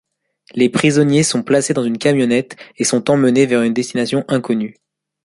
Les 0.55 0.67
prisonniers 0.67 1.21
sont 1.21 1.43
placés 1.43 1.75
dans 1.75 1.83
une 1.83 1.99
camionnette, 1.99 2.55
et 2.77 2.85
sont 2.85 3.11
emmenés 3.11 3.45
vers 3.45 3.61
une 3.61 3.75
destination 3.75 4.25
inconnue. 4.29 4.79